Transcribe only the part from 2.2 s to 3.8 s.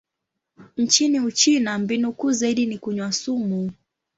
zaidi ni kunywa sumu.